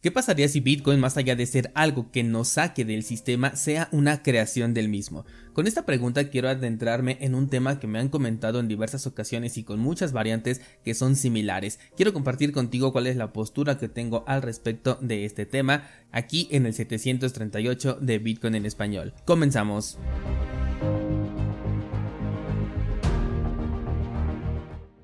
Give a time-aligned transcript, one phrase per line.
[0.00, 3.90] ¿Qué pasaría si Bitcoin, más allá de ser algo que nos saque del sistema, sea
[3.92, 5.26] una creación del mismo?
[5.52, 9.58] Con esta pregunta quiero adentrarme en un tema que me han comentado en diversas ocasiones
[9.58, 11.80] y con muchas variantes que son similares.
[11.96, 16.48] Quiero compartir contigo cuál es la postura que tengo al respecto de este tema aquí
[16.50, 19.12] en el 738 de Bitcoin en español.
[19.26, 19.98] Comenzamos.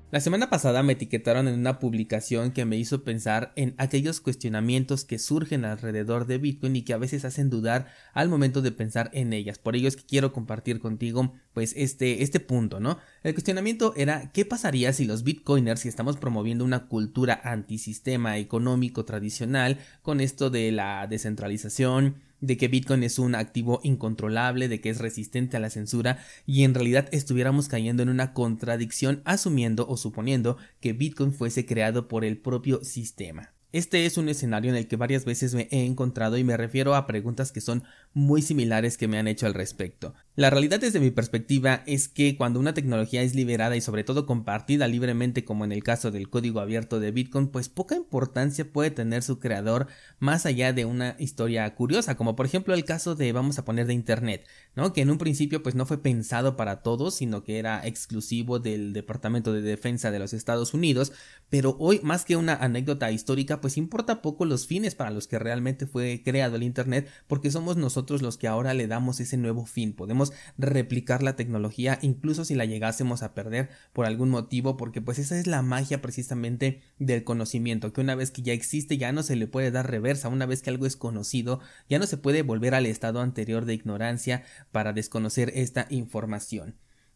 [0.09, 5.03] La semana pasada me etiquetaron en una publicación que me hizo pensar en aquellos cuestionamientos
[5.03, 9.09] que surgen alrededor de Bitcoin y que a veces hacen dudar al momento de pensar
[9.11, 9.59] en ellas.
[9.59, 12.99] Por ello es que quiero compartir contigo pues este, este punto, ¿no?
[13.21, 19.03] El cuestionamiento era ¿qué pasaría si los Bitcoiners, si estamos promoviendo una cultura antisistema económico
[19.03, 24.89] tradicional con esto de la descentralización, de que Bitcoin es un activo incontrolable, de que
[24.89, 29.97] es resistente a la censura y en realidad estuviéramos cayendo en una contradicción asumiendo o
[29.97, 33.56] suponiendo que Bitcoin fuese creado por el propio sistema.
[33.77, 36.95] Este es un escenario en el que varias veces me he encontrado y me refiero
[36.95, 40.15] a preguntas que son muy similares que me han hecho al respecto.
[40.35, 44.25] La realidad desde mi perspectiva es que cuando una tecnología es liberada y sobre todo
[44.25, 48.89] compartida libremente como en el caso del código abierto de Bitcoin, pues poca importancia puede
[48.89, 49.85] tener su creador
[50.17, 53.85] más allá de una historia curiosa, como por ejemplo el caso de vamos a poner
[53.85, 54.91] de Internet, ¿no?
[54.91, 58.93] Que en un principio pues no fue pensado para todos, sino que era exclusivo del
[58.93, 61.11] Departamento de Defensa de los Estados Unidos,
[61.51, 65.39] pero hoy más que una anécdota histórica pues importa poco los fines para los que
[65.39, 69.65] realmente fue creado el Internet porque somos nosotros los que ahora le damos ese nuevo
[69.65, 75.01] fin, podemos replicar la tecnología incluso si la llegásemos a perder por algún motivo porque
[75.01, 79.11] pues esa es la magia precisamente del conocimiento que una vez que ya existe ya
[79.11, 80.29] no se le puede dar reversa.
[80.29, 81.59] Una vez que algo es conocido
[81.89, 86.75] ya no se puede volver al estado anterior de ignorancia para desconocer esta información.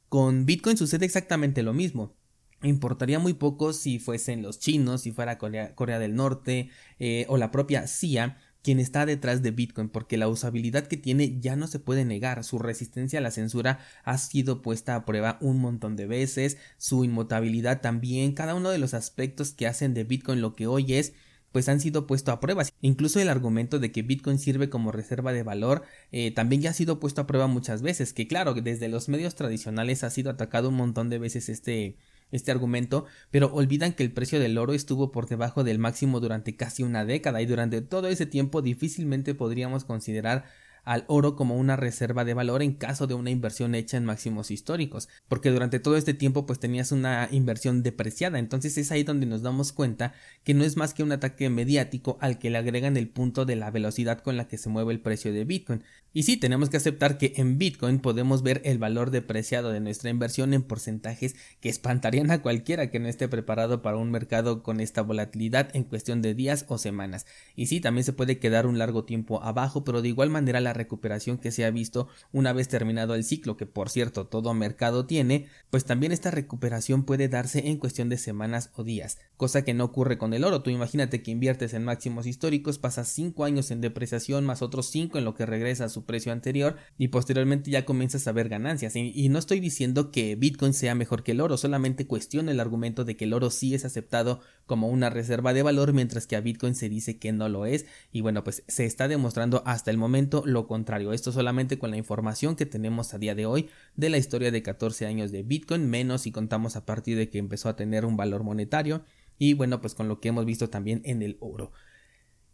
[0.09, 2.15] Con Bitcoin sucede exactamente lo mismo
[2.64, 7.52] importaría muy poco si fuesen los chinos, si fuera Corea, del Norte eh, o la
[7.52, 11.80] propia CIA, quien está detrás de Bitcoin porque la usabilidad que tiene ya no se
[11.80, 16.05] puede negar, su resistencia a la censura ha sido puesta a prueba un montón de
[16.05, 20.67] veces, su inmutabilidad también, cada uno de los aspectos que hacen de Bitcoin lo que
[20.67, 21.14] hoy es
[21.52, 22.64] pues han sido puesto a prueba.
[22.82, 26.73] Incluso el argumento de que Bitcoin sirve como reserva de valor eh, también ya ha
[26.73, 28.14] sido puesto a prueba muchas veces.
[28.14, 31.98] Que claro, desde los medios tradicionales ha sido atacado un montón de veces este,
[32.31, 36.55] este argumento, pero olvidan que el precio del oro estuvo por debajo del máximo durante
[36.55, 40.45] casi una década y durante todo ese tiempo difícilmente podríamos considerar
[40.83, 44.52] al oro como una reserva de valor en caso de una inversión hecha en máximos
[44.52, 49.25] históricos, porque durante todo este tiempo pues tenías una inversión depreciada, entonces es ahí donde
[49.25, 52.97] nos damos cuenta que no es más que un ataque mediático al que le agregan
[52.97, 55.83] el punto de la velocidad con la que se mueve el precio de Bitcoin.
[56.14, 60.10] Y sí, tenemos que aceptar que en Bitcoin podemos ver el valor depreciado de nuestra
[60.10, 64.82] inversión en porcentajes que espantarían a cualquiera que no esté preparado para un mercado con
[64.82, 67.26] esta volatilidad en cuestión de días o semanas.
[67.55, 70.73] Y sí, también se puede quedar un largo tiempo abajo, pero de igual manera la
[70.73, 75.05] recuperación que se ha visto una vez terminado el ciclo, que por cierto todo mercado
[75.05, 79.73] tiene, pues también esta recuperación puede darse en cuestión de semanas o días, cosa que
[79.73, 80.61] no ocurre con el oro.
[80.61, 85.17] Tú imagínate que inviertes en máximos históricos, pasas 5 años en depreciación más otros 5
[85.17, 88.95] en lo que regresa a su precio anterior y posteriormente ya comienzas a ver ganancias.
[88.95, 92.60] Y, y no estoy diciendo que Bitcoin sea mejor que el oro, solamente cuestiono el
[92.60, 96.36] argumento de que el oro sí es aceptado como una reserva de valor mientras que
[96.36, 99.92] a Bitcoin se dice que no lo es y bueno pues se está demostrando hasta
[99.92, 101.14] el momento lo contrario.
[101.14, 104.64] Esto solamente con la información que tenemos a día de hoy de la historia de
[104.64, 108.18] 14 años de Bitcoin, menos si contamos a partir de que empezó a tener un
[108.18, 109.04] valor monetario
[109.38, 111.72] y bueno, pues con lo que hemos visto también en el oro.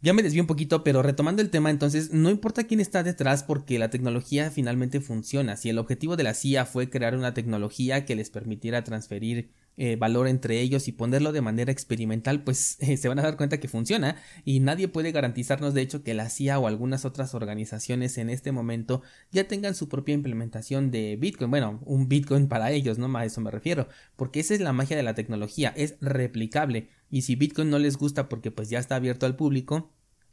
[0.00, 3.42] Ya me desvío un poquito, pero retomando el tema, entonces no importa quién está detrás
[3.42, 5.56] porque la tecnología finalmente funciona.
[5.56, 9.96] Si el objetivo de la CIA fue crear una tecnología que les permitiera transferir eh,
[9.96, 13.68] valor entre ellos y ponerlo de manera experimental, pues se van a dar cuenta que
[13.68, 18.28] funciona y nadie puede garantizarnos de hecho que la CIA o algunas otras organizaciones en
[18.28, 23.16] este momento ya tengan su propia implementación de Bitcoin, bueno, un Bitcoin para ellos, no
[23.16, 26.90] a eso me refiero, porque esa es la magia de la tecnología, es replicable.
[27.10, 29.92] Y si Bitcoin no les gusta porque pues ya está abierto al público,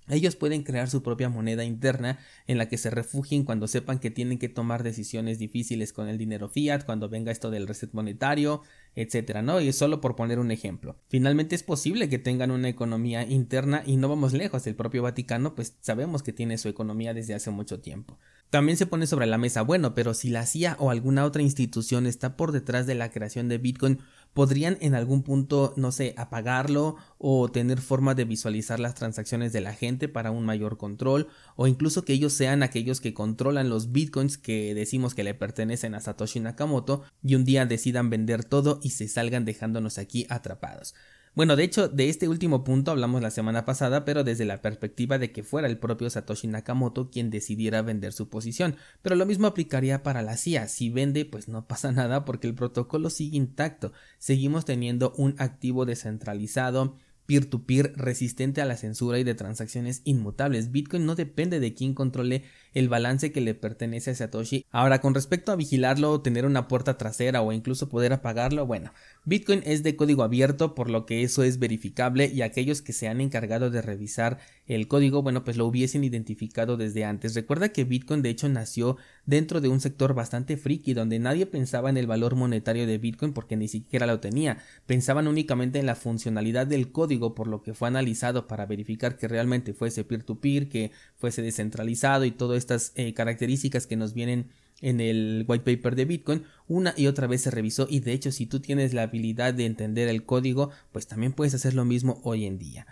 [0.10, 4.12] ellos pueden crear su propia moneda interna en la que se refugien cuando sepan que
[4.12, 8.62] tienen que tomar decisiones difíciles con el dinero fiat, cuando venga esto del reset monetario,
[8.96, 9.60] etcétera, ¿no?
[9.62, 10.98] Y solo por poner un ejemplo.
[11.08, 15.56] Finalmente es posible que tengan una economía interna y no vamos lejos, el propio Vaticano
[15.56, 18.18] pues sabemos que tiene su economía desde hace mucho tiempo.
[18.50, 22.06] También se pone sobre la mesa, bueno, pero si la CIA o alguna otra institución
[22.06, 24.00] está por detrás de la creación de Bitcoin,
[24.36, 29.62] podrían en algún punto, no sé, apagarlo o tener forma de visualizar las transacciones de
[29.62, 33.94] la gente para un mayor control o incluso que ellos sean aquellos que controlan los
[33.94, 38.82] bitcoins que decimos que le pertenecen a Satoshi Nakamoto y un día decidan vender todo
[38.84, 40.96] y se salgan dejándonos aquí atrapados.
[41.36, 45.18] Bueno, de hecho, de este último punto hablamos la semana pasada, pero desde la perspectiva
[45.18, 48.78] de que fuera el propio Satoshi Nakamoto quien decidiera vender su posición.
[49.02, 50.70] Pero lo mismo aplicaría para la CIA.
[50.70, 53.92] Si vende, pues no pasa nada porque el protocolo sigue intacto.
[54.18, 60.72] Seguimos teniendo un activo descentralizado peer-to-peer resistente a la censura y de transacciones inmutables.
[60.72, 62.44] Bitcoin no depende de quién controle
[62.74, 64.66] el balance que le pertenece a Satoshi.
[64.70, 68.92] Ahora, con respecto a vigilarlo, tener una puerta trasera o incluso poder apagarlo, bueno,
[69.24, 73.08] Bitcoin es de código abierto, por lo que eso es verificable y aquellos que se
[73.08, 77.34] han encargado de revisar el código, bueno, pues lo hubiesen identificado desde antes.
[77.34, 81.90] Recuerda que Bitcoin de hecho nació dentro de un sector bastante friki donde nadie pensaba
[81.90, 84.60] en el valor monetario de Bitcoin porque ni siquiera lo tenía.
[84.86, 89.28] Pensaban únicamente en la funcionalidad del código, por lo que fue analizado para verificar que
[89.28, 94.50] realmente fuese peer-to-peer, que fuese descentralizado y todas estas eh, características que nos vienen
[94.82, 98.32] en el white paper de Bitcoin una y otra vez se revisó y de hecho
[98.34, 102.20] si tú tienes la habilidad de entender el código pues también puedes hacer lo mismo
[102.24, 102.86] hoy en día.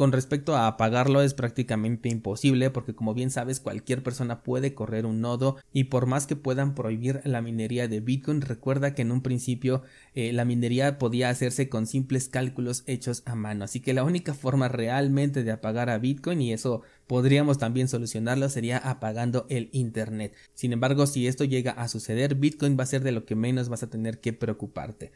[0.00, 5.04] Con respecto a apagarlo es prácticamente imposible porque como bien sabes cualquier persona puede correr
[5.04, 9.12] un nodo y por más que puedan prohibir la minería de Bitcoin recuerda que en
[9.12, 9.82] un principio
[10.14, 13.64] eh, la minería podía hacerse con simples cálculos hechos a mano.
[13.66, 18.48] Así que la única forma realmente de apagar a Bitcoin y eso podríamos también solucionarlo
[18.48, 20.34] sería apagando el internet.
[20.54, 23.68] Sin embargo si esto llega a suceder Bitcoin va a ser de lo que menos
[23.68, 25.12] vas a tener que preocuparte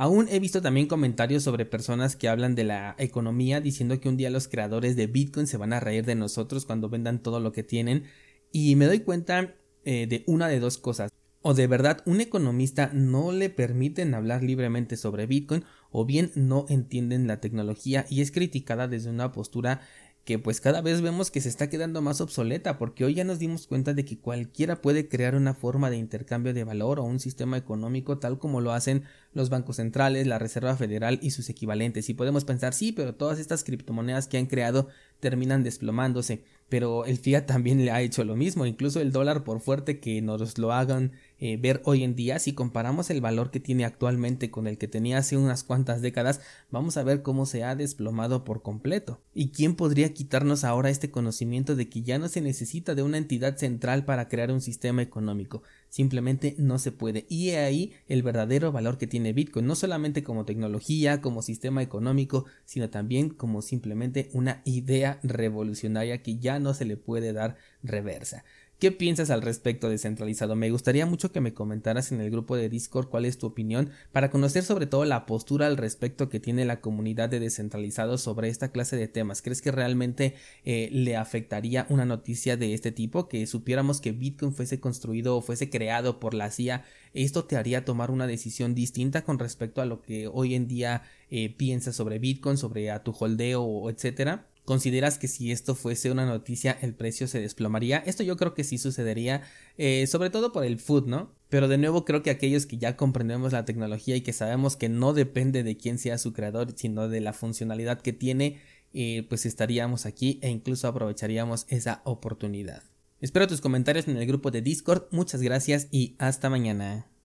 [0.00, 4.16] Aún he visto también comentarios sobre personas que hablan de la economía diciendo que un
[4.16, 7.50] día los creadores de Bitcoin se van a reír de nosotros cuando vendan todo lo
[7.50, 8.04] que tienen
[8.52, 11.10] y me doy cuenta eh, de una de dos cosas.
[11.42, 16.66] O de verdad un economista no le permiten hablar libremente sobre Bitcoin o bien no
[16.68, 19.80] entienden la tecnología y es criticada desde una postura
[20.28, 23.38] que pues cada vez vemos que se está quedando más obsoleta porque hoy ya nos
[23.38, 27.18] dimos cuenta de que cualquiera puede crear una forma de intercambio de valor o un
[27.18, 32.10] sistema económico tal como lo hacen los bancos centrales, la Reserva Federal y sus equivalentes.
[32.10, 34.88] Y podemos pensar sí, pero todas estas criptomonedas que han creado
[35.18, 39.60] terminan desplomándose, pero el fiat también le ha hecho lo mismo, incluso el dólar por
[39.60, 43.60] fuerte que nos lo hagan eh, ver hoy en día, si comparamos el valor que
[43.60, 46.40] tiene actualmente con el que tenía hace unas cuantas décadas,
[46.70, 49.20] vamos a ver cómo se ha desplomado por completo.
[49.34, 53.18] ¿Y quién podría quitarnos ahora este conocimiento de que ya no se necesita de una
[53.18, 55.62] entidad central para crear un sistema económico?
[55.88, 57.24] Simplemente no se puede.
[57.28, 62.46] Y ahí el verdadero valor que tiene Bitcoin, no solamente como tecnología, como sistema económico,
[62.64, 68.44] sino también como simplemente una idea revolucionaria que ya no se le puede dar reversa.
[68.78, 70.54] ¿Qué piensas al respecto de centralizado?
[70.54, 73.90] Me gustaría mucho que me comentaras en el grupo de Discord cuál es tu opinión
[74.12, 78.48] para conocer sobre todo la postura al respecto que tiene la comunidad de descentralizados sobre
[78.48, 79.42] esta clase de temas.
[79.42, 83.28] ¿Crees que realmente eh, le afectaría una noticia de este tipo?
[83.28, 86.84] Que supiéramos que Bitcoin fuese construido o fuese creado por la CIA.
[87.14, 91.02] ¿Esto te haría tomar una decisión distinta con respecto a lo que hoy en día
[91.32, 94.46] eh, piensas sobre Bitcoin, sobre a tu holdeo, etcétera?
[94.68, 98.02] ¿Consideras que si esto fuese una noticia el precio se desplomaría?
[98.04, 99.40] Esto yo creo que sí sucedería,
[99.78, 101.32] eh, sobre todo por el food, ¿no?
[101.48, 104.90] Pero de nuevo creo que aquellos que ya comprendemos la tecnología y que sabemos que
[104.90, 108.60] no depende de quién sea su creador, sino de la funcionalidad que tiene,
[108.92, 112.82] eh, pues estaríamos aquí e incluso aprovecharíamos esa oportunidad.
[113.22, 117.08] Espero tus comentarios en el grupo de Discord, muchas gracias y hasta mañana.